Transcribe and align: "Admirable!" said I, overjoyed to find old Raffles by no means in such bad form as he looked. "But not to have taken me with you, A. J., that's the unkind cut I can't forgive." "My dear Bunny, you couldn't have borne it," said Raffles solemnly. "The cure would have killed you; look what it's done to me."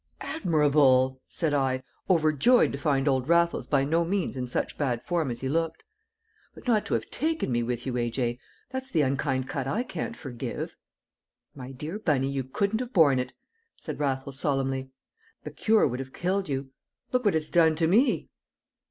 "Admirable!" 0.21 1.21
said 1.27 1.53
I, 1.53 1.83
overjoyed 2.09 2.71
to 2.71 2.77
find 2.79 3.07
old 3.07 3.29
Raffles 3.29 3.67
by 3.67 3.83
no 3.83 4.03
means 4.03 4.35
in 4.35 4.47
such 4.47 4.75
bad 4.75 4.99
form 5.03 5.29
as 5.29 5.41
he 5.41 5.47
looked. 5.47 5.83
"But 6.55 6.65
not 6.65 6.87
to 6.87 6.95
have 6.95 7.11
taken 7.11 7.51
me 7.51 7.61
with 7.61 7.85
you, 7.85 7.95
A. 7.97 8.09
J., 8.09 8.39
that's 8.71 8.89
the 8.89 9.03
unkind 9.03 9.47
cut 9.47 9.67
I 9.67 9.83
can't 9.83 10.15
forgive." 10.15 10.75
"My 11.53 11.71
dear 11.71 11.99
Bunny, 11.99 12.29
you 12.31 12.43
couldn't 12.43 12.79
have 12.79 12.93
borne 12.93 13.19
it," 13.19 13.33
said 13.75 13.99
Raffles 13.99 14.39
solemnly. 14.39 14.89
"The 15.43 15.51
cure 15.51 15.87
would 15.87 15.99
have 15.99 16.13
killed 16.13 16.49
you; 16.49 16.71
look 17.11 17.23
what 17.23 17.35
it's 17.35 17.51
done 17.51 17.75
to 17.75 17.85
me." 17.85 18.27